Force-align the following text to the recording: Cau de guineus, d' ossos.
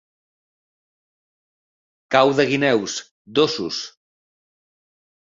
Cau 2.15 2.33
de 2.39 2.45
guineus, 2.51 2.95
d' 3.35 3.43
ossos. 3.43 3.83